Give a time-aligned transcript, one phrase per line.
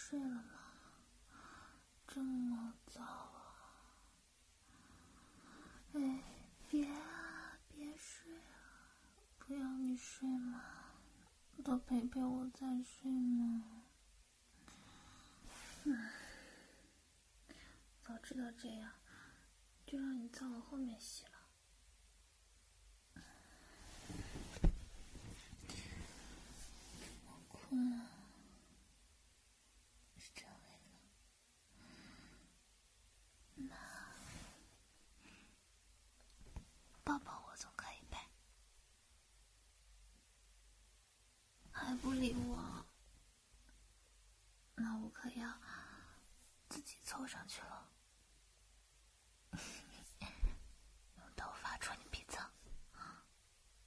[0.00, 0.42] 睡了吗？
[2.06, 3.84] 这么早啊！
[5.94, 6.22] 哎，
[6.68, 8.94] 别啊，别睡啊！
[9.38, 10.62] 不要你睡嘛，
[11.64, 13.82] 多陪陪我再睡嘛。
[15.84, 16.10] 嗯，
[18.02, 18.92] 早知道这样，
[19.84, 21.32] 就让你在我后面洗了。
[27.26, 28.06] 我困了。
[37.04, 38.28] 抱抱我总可以呗，
[41.72, 42.84] 还不理我，
[44.74, 45.58] 那我可要
[46.68, 47.92] 自己凑上去了。
[51.18, 52.38] 用头发戳你鼻子，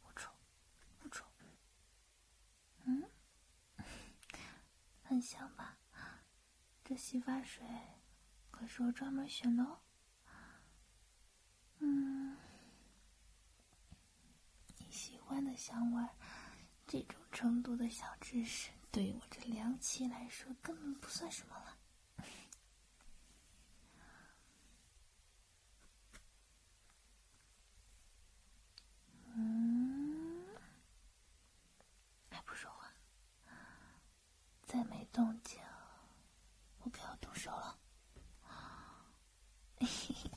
[0.00, 0.32] 不戳，
[1.00, 1.26] 不戳。
[2.84, 3.02] 嗯，
[5.02, 5.76] 很香吧？
[6.84, 7.66] 这洗发水
[8.50, 9.80] 可是我专门选的哦。
[11.78, 12.36] 嗯。
[14.78, 16.08] 你喜欢的香味，
[16.86, 21.78] 这种程度的小知识，对于我这凉气来说根本不算什么了。
[29.36, 30.46] 嗯，
[32.30, 32.92] 还不说话？
[34.64, 35.58] 再没动静，
[36.82, 37.78] 我可要动手了。
[39.78, 40.30] 嘿 嘿。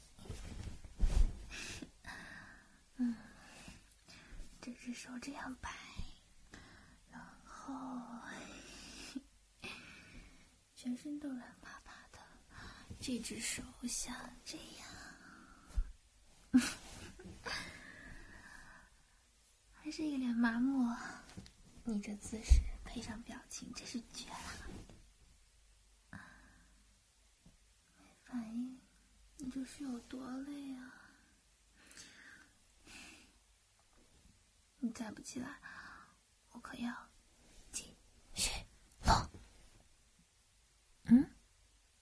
[4.84, 5.70] 只手这样摆，
[7.12, 7.76] 然后
[10.76, 12.20] 全身都软趴趴的。
[13.00, 14.88] 这只手像这样，
[19.74, 20.90] 还是一脸麻木。
[21.84, 26.18] 你这姿势配上表情，真是绝了。
[27.98, 28.80] 没反应，
[29.38, 30.94] 你这是有多累啊？
[34.80, 35.60] 你再不起来，
[36.52, 37.10] 我可要
[37.74, 37.94] 继
[38.34, 38.50] 续
[39.02, 39.30] 了。
[41.04, 41.30] 嗯，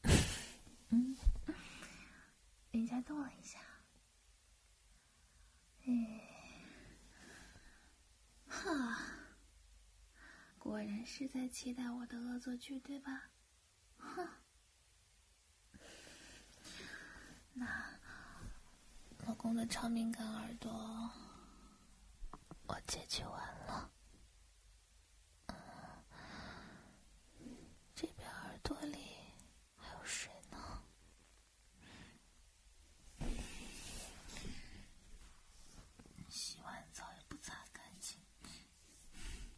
[0.90, 1.18] 嗯，
[2.72, 3.60] 人家动了一下。
[5.88, 5.92] 哎，
[8.48, 9.15] 哈，
[10.66, 13.30] 果然是在期待我的恶作剧，对吧？
[13.98, 14.28] 哼，
[17.54, 18.00] 那
[19.28, 20.72] 老公的超敏感耳朵。
[22.66, 23.92] 我解决完了，
[27.94, 28.98] 这边耳朵里
[29.78, 30.82] 还有水呢。
[36.28, 38.20] 洗完澡也不擦干净，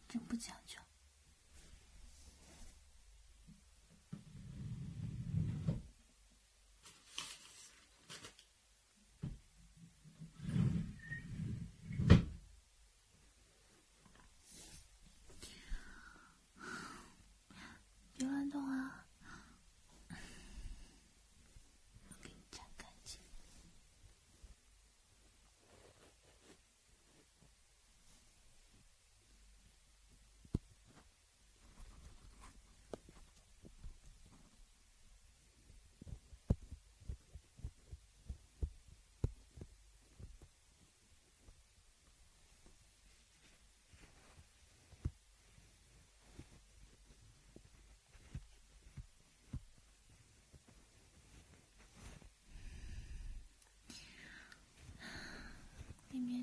[0.06, 0.78] 真不讲究。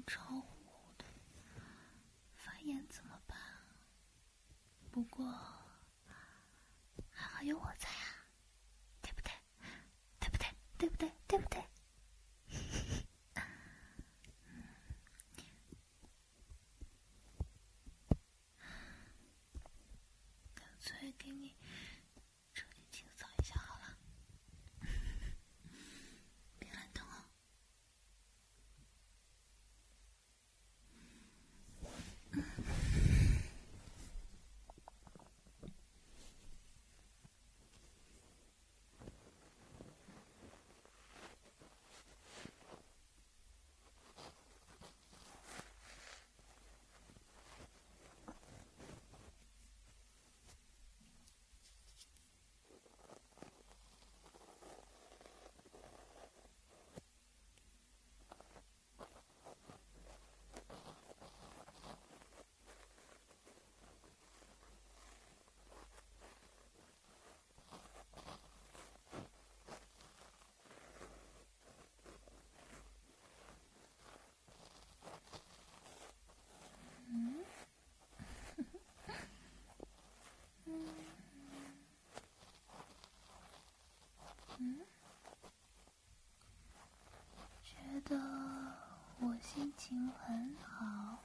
[0.08, 1.06] 超糊的，
[2.36, 3.38] 发炎怎么办？
[4.92, 5.26] 不过
[7.10, 8.28] 还好有我在啊，
[9.02, 9.32] 对不对？
[10.20, 10.48] 对不对？
[10.78, 11.12] 对不对？
[11.28, 11.64] 对不对？
[20.54, 21.56] 干脆给你。
[84.68, 84.80] 嗯，
[87.62, 88.18] 觉得
[89.20, 91.24] 我心情很好，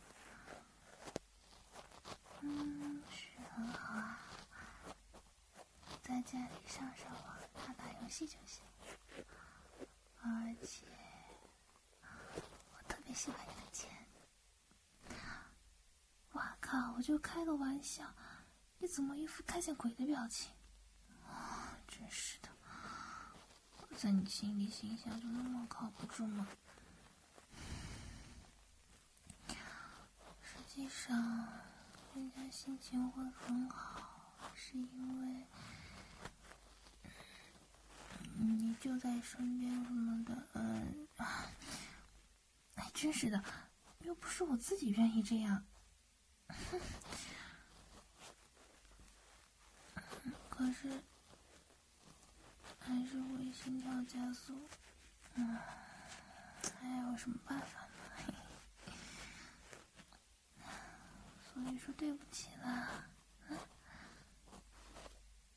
[2.43, 4.21] 嗯，是很好啊。
[6.03, 8.63] 在家里上上网、打打游戏就行，
[10.21, 10.85] 而且
[12.75, 13.89] 我特别喜欢你的钱。
[16.33, 16.93] 哇靠！
[16.99, 18.05] 我就开个玩笑，
[18.77, 20.53] 你怎么一副看见鬼的表情？
[21.27, 22.50] 啊，真是的。
[23.97, 26.49] 在你心里形象就那么靠不住吗？
[30.41, 31.47] 实际上，
[32.15, 35.47] 人家心情会很好，是因为
[38.39, 40.47] 你就在身边什么的。
[40.55, 41.07] 嗯，
[42.77, 43.45] 哎，真是的，
[44.01, 45.67] 又不是我自己愿意这样。
[50.49, 51.03] 可是，
[52.81, 54.55] 还是会心跳加速。
[55.35, 55.57] 嗯，
[56.81, 58.35] 还有什么办法呢？
[61.53, 63.05] 所以说对不起啦。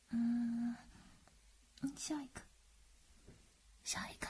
[0.09, 0.75] 嗯，
[1.81, 2.41] 嗯笑一个，
[3.83, 4.27] 笑一个。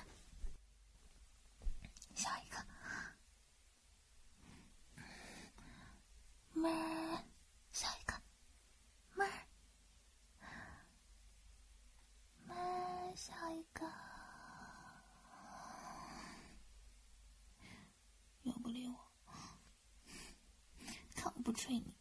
[21.53, 21.93] 吹你！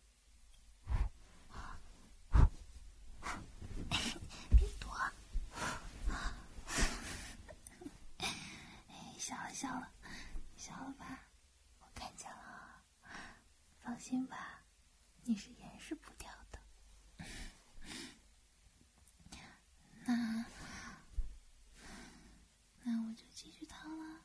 [4.57, 4.91] 别躲！
[9.19, 9.93] 笑了笑了，
[10.57, 11.21] 笑了吧？
[11.81, 12.83] 我看见了。
[13.83, 14.63] 放心吧，
[15.25, 16.59] 你是掩饰不掉的。
[20.07, 20.45] 那，
[22.83, 24.21] 那我就继续烫了。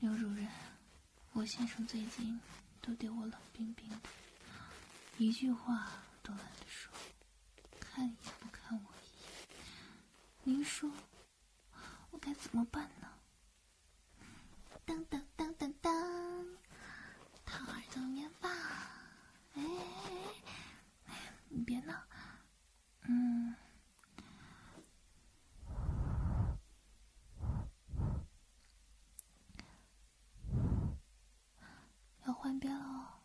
[0.00, 0.46] 刘主任，
[1.46, 2.40] 先生最近
[2.80, 3.96] 都对我冷冰冰的，
[5.18, 5.90] 一句话
[6.22, 6.90] 都懒得说，
[7.78, 9.30] 看也不看我一眼。
[10.42, 10.90] 您说
[12.10, 13.08] 我该怎么办呢？
[14.86, 15.92] 当当当当当，
[17.44, 18.50] 掏耳朵棉棒，
[19.54, 19.62] 哎，
[21.48, 21.94] 你别闹，
[23.02, 23.54] 嗯。
[32.44, 33.22] 换边了，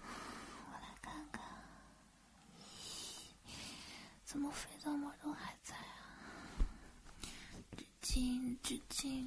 [0.00, 1.44] 我来看看，
[4.24, 6.00] 怎么肥皂膜都还在啊？
[7.76, 9.26] 纸巾，纸巾。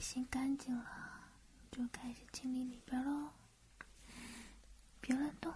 [0.02, 0.84] 心干净了，
[1.70, 3.30] 就开始清理里边喽。
[5.00, 5.54] 别乱动。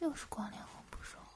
[0.00, 1.26] 又是光亮红不说话。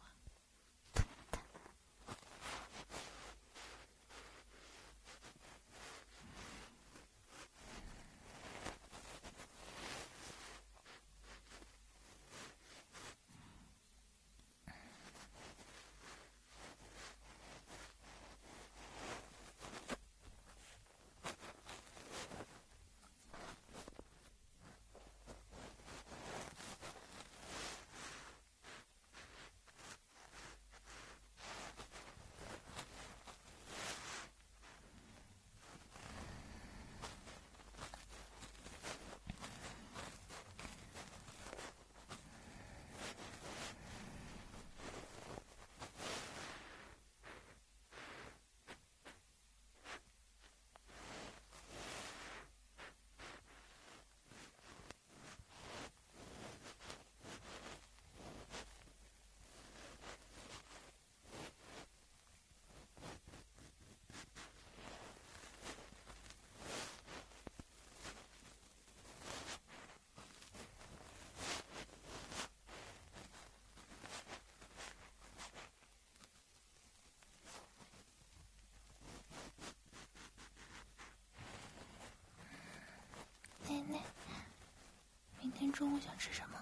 [85.43, 86.59] 今天中午想吃什么？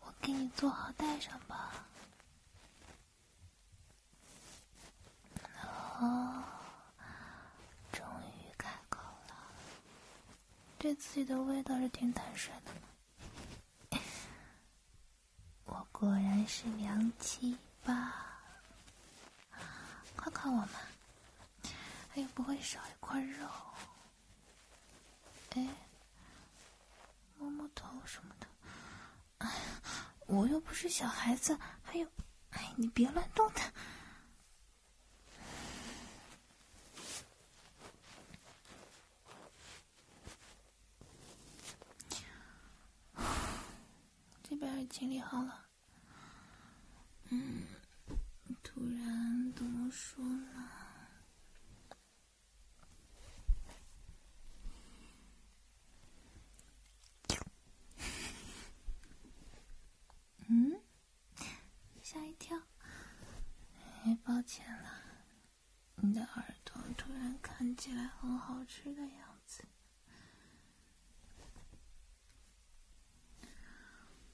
[0.00, 1.72] 我给你做好带上吧。
[5.98, 6.44] 哦，
[7.90, 9.34] 终于开口了，
[10.76, 13.98] 对自己的胃倒是挺坦率的。
[15.64, 18.42] 我果然是良妻吧？
[20.16, 20.80] 夸夸我嘛，
[22.10, 23.48] 还有不会少一块肉。
[25.54, 25.66] 哎。
[27.74, 28.46] 头什么的，
[29.38, 32.08] 哎呀，我又不是小孩子，还有，
[32.50, 33.70] 哎，你别乱动它。
[44.42, 45.66] 这边也清理好了，
[47.28, 47.62] 嗯，
[48.62, 50.69] 突然怎么说呢？
[64.50, 64.90] 抱歉了，
[65.94, 69.64] 你的耳朵突然看起来很好吃的样子。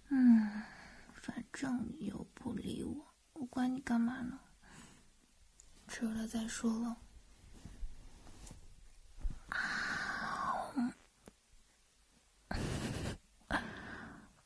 [0.08, 0.62] 嗯，
[1.16, 4.40] 反正你又不理我，我管你干嘛呢？
[5.87, 6.96] 吃了再说喽。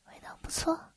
[0.07, 0.91] 味道不错。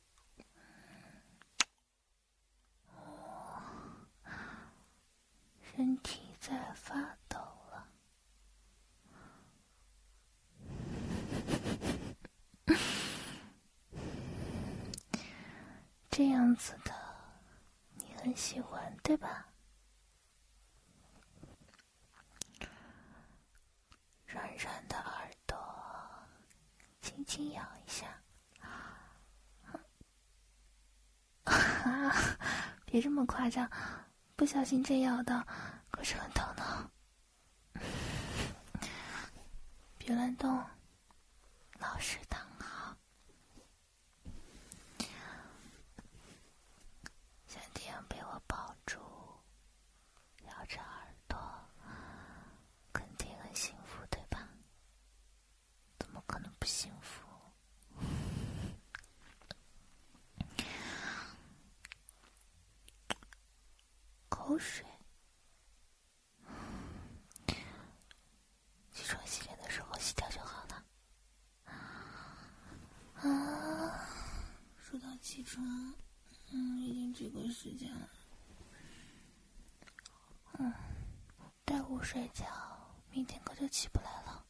[5.75, 7.37] 身体在发抖
[7.69, 7.89] 了，
[16.09, 16.93] 这样子的
[17.95, 19.49] 你很喜欢对吧？
[24.27, 25.57] 软软的耳朵，
[27.35, 28.07] 轻咬一下，
[32.85, 33.69] 别这么夸张。
[34.37, 35.45] 不小心真咬到，
[35.91, 36.91] 可是很疼的。
[39.99, 40.63] 别乱动，
[41.77, 42.95] 老实躺好。
[47.47, 48.97] 像这样被我抱住，
[50.47, 51.37] 咬着耳朵，
[52.93, 54.47] 肯定很幸福，对吧？
[55.99, 57.25] 怎么可能不幸福？
[64.55, 64.85] 口水，
[68.89, 70.85] 起床洗脸的时候洗掉就好了。
[73.15, 74.07] 啊，
[74.77, 75.61] 说到起床，
[76.53, 78.09] 嗯，已经这个时间了。
[80.59, 80.73] 嗯，
[81.65, 82.45] 待午睡觉，
[83.09, 84.44] 明天可就起不来了。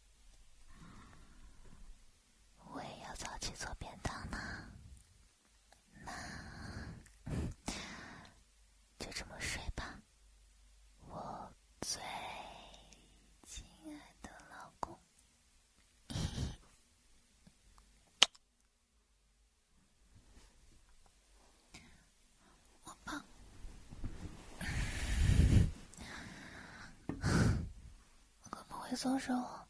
[28.96, 29.65] 松手